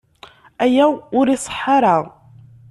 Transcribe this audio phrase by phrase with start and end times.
[0.63, 0.85] Aya
[1.19, 1.97] ur iṣeḥḥa ara.